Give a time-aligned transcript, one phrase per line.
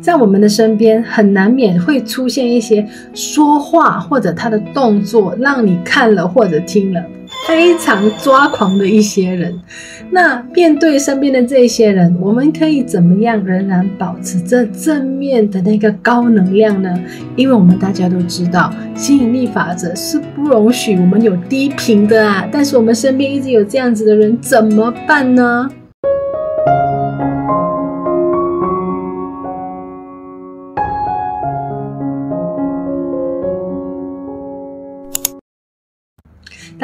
[0.00, 7.02] 在我们的身边，很难免会出现一些说话或者他的动作，让你看了或者听了
[7.46, 9.54] 非常抓狂的一些人。
[10.10, 16.94] 那面对身边的这些人，我们可以怎么样仍然保持着正面的那个高能量呢？
[17.36, 22.46] 因为我们大家都知道，吸引力法则是不容许我们有低频的啊。
[22.52, 25.68] 但是我们身边一直有这样子的人，怎么办呢？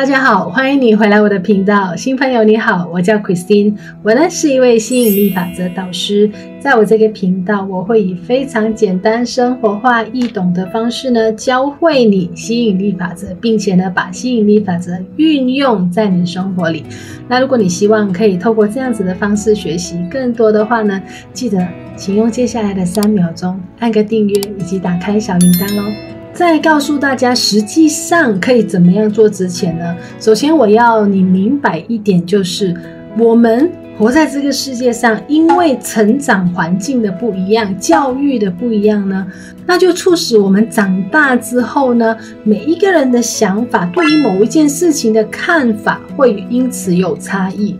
[0.00, 1.94] 大家好，欢迎你回来我的频道。
[1.94, 6.30] 新朋友你好，我叫 Christine，我呢是一位吸引力法则导师。
[6.58, 16.82] 在我这个频道，我会以非常简单、生活化、易懂的方式呢，教会你吸引力法则，并且呢把吸引力法则运用在你生活里。
[17.28, 20.98] 那如果你希望可以透过这样子的方式学习更多的话呢，
[21.34, 21.62] 记得
[21.94, 26.19] 请用接下来的三秒钟按个订阅以及打开小铃铛哦。
[26.32, 32.74] 在告诉大家实际上可以怎么样做之前呢，首先我要你明白一点，就是
[33.18, 39.26] 我们活在这个世界上，因为成长环境的不一样，教育的不一样呢，
[39.66, 47.76] 那就促使我们长大之后呢，每一个人的想法，对于某一件事情的看法，会因此有差异。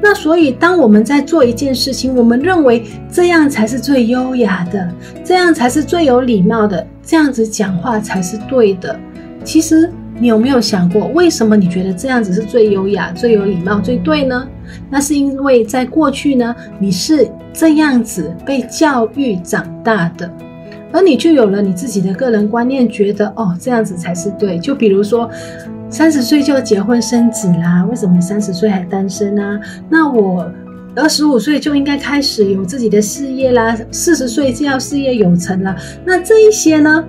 [0.00, 4.88] 那所以，当我们在做一件事情，我们认为这样才是最优雅的，
[5.24, 8.98] 这样才是最有礼貌的，这样子讲话才是对的。
[9.44, 14.46] 其实，你有没有想过，为什么你觉得这样子是最优雅、最有礼貌、最对呢？
[14.90, 20.28] 那是因为在过去呢，你是这样子被教育长大的，
[20.92, 24.58] 而你就有了你自己的个人观念，觉得哦，这样子才是对。
[24.58, 25.30] 就比如说。
[25.88, 27.86] 三十岁就结婚生子啦？
[27.88, 29.58] 为什么你三十岁还单身啊？
[29.88, 30.44] 那我
[30.96, 35.76] 二十五岁就应该开始有自己的事业啦，四十岁就要事业有成了。
[36.06, 37.04] 那这一些呢？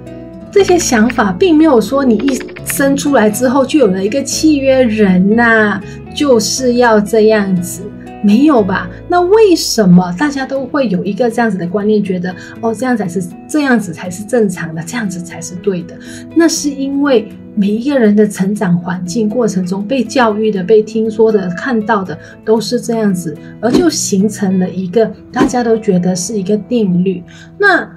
[0.52, 5.80] 这些想法并没有说你一生出来之后就有了一个契约人呐、
[6.14, 7.82] 就是要这样子。
[8.24, 8.90] 没有吧？
[9.08, 15.96] 那为什么大家都会有一个这样子的观念，觉得哦，这样才是这样子才是正常的，这样子才是对的？
[16.36, 27.24] 那是因为每一个人的成长环境过程中被教育的、被听说的、看到的都是这样子，而就形成了一个大家都觉得是一个定律。
[27.58, 27.88] 那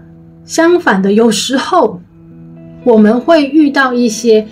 [0.44, 2.00] 相反的，有时候
[2.84, 4.46] 我们会遇到一些。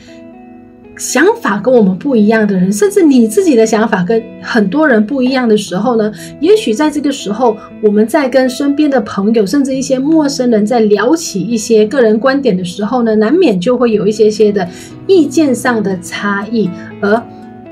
[0.98, 14.68] 想法跟我们不一样的人，甚至你自己的想法跟很多人不一样的时候呢，也许在这个时候，我们在跟身边的朋友，甚至一些陌生人在聊起一些个人观点的时候呢，难免就会有一些些的
[15.06, 16.68] 意见上的差异，
[17.00, 17.22] 而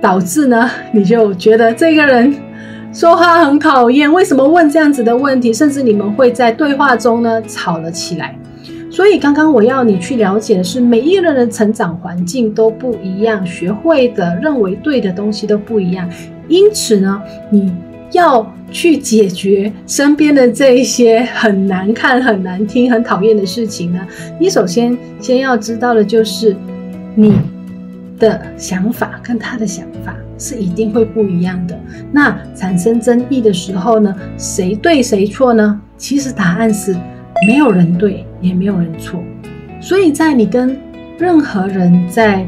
[0.00, 2.32] 导致呢，你就觉得这个人
[2.92, 8.38] 说话很讨厌，为什么问这样子的问题，甚至你们会在对话中呢吵了起来。
[8.96, 16.08] 所以，刚刚我要你去了解的是，每一个人的成长环境都不一样，学会的、认为对的东西都不一样。
[16.48, 17.20] 因此呢，
[17.50, 17.70] 你
[18.12, 24.00] 要去解决身边的这一些很难看、很难听、很讨厌的事情呢，
[24.40, 26.56] 你首先先要知道的就是，
[27.14, 27.34] 你
[28.18, 31.78] 的想法跟他的想法是一定会不一样的。
[32.10, 35.78] 那产生争议的时候呢，谁对谁错呢？
[35.98, 36.96] 其实答案是。
[37.48, 39.20] 没有人对，也没有人错，
[39.80, 40.78] 所以在你跟
[41.18, 42.46] 任何人在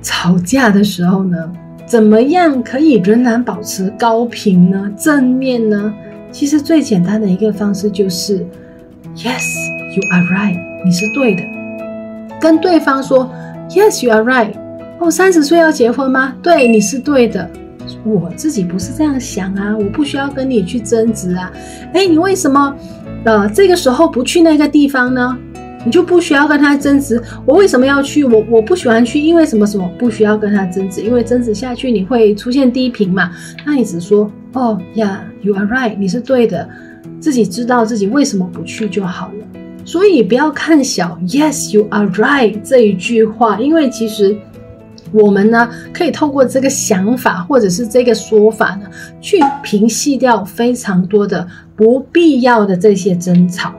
[0.00, 1.52] 吵架的时候呢，
[1.86, 4.90] 怎么样可以仍然保持高频呢？
[4.96, 5.92] 正面呢？
[6.30, 8.38] 其实最简单的一个方式就是
[9.16, 9.44] ，Yes,
[9.94, 11.42] you are right，你是对的。
[12.40, 13.30] 跟对方说
[13.68, 14.52] ，Yes, you are right。
[14.98, 16.34] 哦，三十岁要结婚吗？
[16.42, 17.50] 对，你是对的。
[18.04, 21.52] 我自己不是这样想啊，我不需要跟你去争执啊。
[21.92, 22.74] 诶，你为什么？
[23.24, 25.38] 呃，这个时候不去那个地方呢，
[25.84, 27.22] 你就不需要跟他争执。
[27.46, 28.24] 我为什么要去？
[28.24, 33.30] 我我不喜欢去，因为什么什么不需要跟他争执，因为争执下去你会出现低频嘛。
[33.64, 36.68] 那你只说哦呀，You are right，你是对的，
[37.20, 39.44] 自己知道自己为什么不去就好了。
[39.84, 44.36] 所以不要看小 Yes, you are right 这一句话，因为其实。
[45.12, 48.86] 我们呢，可以透过这个想法或者是这个说法呢，
[49.20, 53.72] 去平息掉非常多的不必要的这些争吵。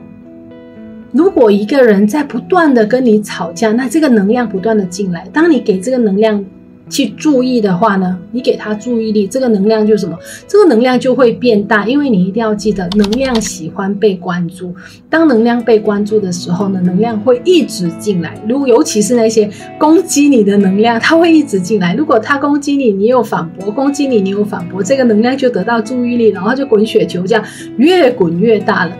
[1.12, 6.44] 如果一个人在不断的跟你吵架，那这个能量不断的进来，当你给这个能量。
[6.90, 10.16] 去注意的话呢，你给他注意力，这个能量就是什么？
[10.46, 14.74] 这个能量就会变大，因为你一定要记得，能量喜欢被关注。
[15.08, 18.38] 当能量被关注的时候呢，能量会一直进来。
[18.46, 19.48] 如果尤其是那些
[19.78, 21.94] 攻击你的能量，它会一直进来。
[21.94, 27.42] 如果他攻击你，你有反驳；攻击你，你有反驳，这个能量就得到注意力，然后就滚雪球这样
[27.78, 28.96] 越滚越大了。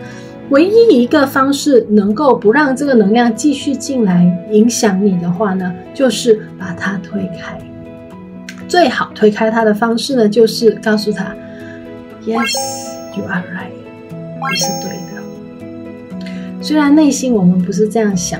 [0.49, 7.57] 唯一一个方式能够不让这个能量继续进来影响你的话呢，就是把它推开。
[8.67, 11.35] 最好推开他的方式呢，就是告诉他
[12.25, 12.51] ：“Yes,
[13.17, 13.71] you are right，
[14.49, 15.21] 你是对的。”
[16.61, 18.39] 虽然内心我们不是这样想，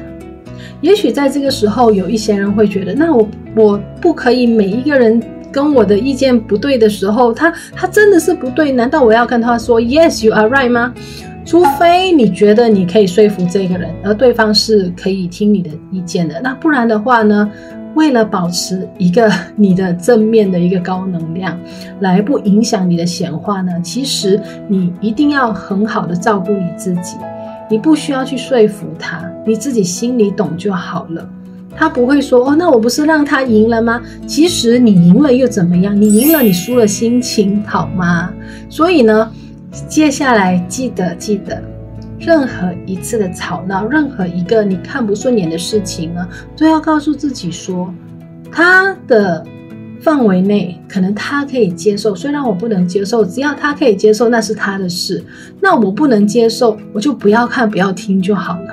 [0.82, 5.22] 也许在这个时候有一些人会觉得：“那我我不可以每一个人。”
[5.56, 8.74] 跟我的意见不对的时候，他他真的是不对？
[8.74, 10.94] 难道我要跟他说 Yes, you are right 吗？
[11.46, 17.50] 除非你觉得你可以说服这个人，而对方是可以听你的意见的，那不然的话呢？
[17.96, 21.58] 为了保持一个你的正面的一个高能量，
[22.02, 23.72] 来不影响你的显化呢？
[23.82, 27.18] 其实你一定要很好的照顾你自己，
[27.70, 31.28] 你不需要去说服他，你自己心里懂就好了。
[31.78, 34.02] 他不会说哦，那我不是让他赢了吗？
[34.26, 36.00] 其实你赢了又怎么样？
[36.00, 38.32] 你赢了，你输了心情好吗？
[38.70, 39.30] 所以呢，
[39.88, 41.62] 接下来记得记得，
[42.20, 46.28] 任何一次的吵闹，任何一个你看不顺眼的事情呢，
[46.58, 47.94] 都要告诉自己说，
[48.52, 49.46] 他的
[50.00, 55.24] 范围内可能他可以接受，虽然我不能接受，只要他可以接受，那是他的事。
[55.60, 58.70] 那我不能接受，我就不要看，不要听就好了。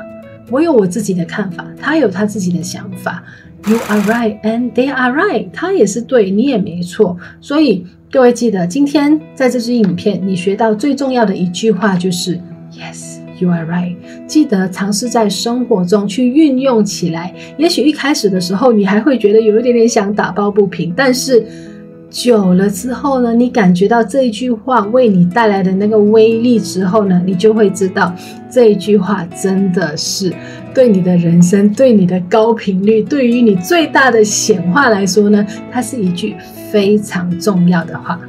[0.50, 3.22] 我有我自己的看法，他有他自己的想法。
[3.66, 7.16] You are right and they are right，他也是对，你也没错。
[7.40, 12.38] 所以各位记得，今天在这支影片，你学到最重要的一句话就是
[12.72, 13.96] Yes, you are right。
[14.26, 17.34] 记得尝试在生活中去运用起来。
[17.56, 21.46] 也许一开始的时候，你还会觉得有一点点想打抱不平，但是。
[22.14, 28.14] 久了之后呢，你感觉到这一句话为你带来的那个威力之后呢，你就会知道
[28.50, 30.30] 这一句话真的是
[30.74, 36.36] 对你的人生、对你的高频率、对于你最大的显化来说呢，它是一句
[36.70, 38.20] 非常重要的话。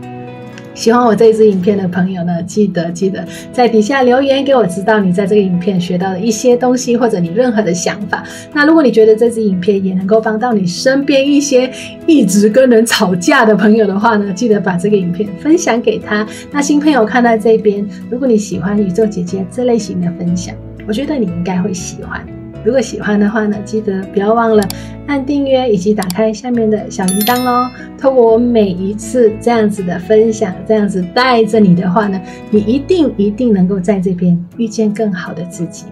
[0.74, 8.24] 喜欢我这支影片的朋友呢，记得记得在底下留言给我，知道你在这个影片学到的一些东西，或者你任何的想法。
[8.52, 11.72] 那如果你觉得这支影片也能够帮到你身边一些
[12.08, 16.28] 一直跟人吵架的朋友的话呢，记得把这个影片分享给他。
[16.52, 20.56] 那新朋友看到这边，如果你喜欢宇宙姐姐这类型的分享，
[20.88, 22.43] 我觉得你应该会喜欢。
[22.64, 24.64] 如果喜欢的话呢，记得不要忘了
[25.08, 27.70] 按订阅以及打开下面的小铃铛哦。
[27.98, 32.20] 透过我每一次这样子的分享，这样子带着你的话呢，
[32.50, 35.86] 你一定一定能够在这边遇见更好的自己。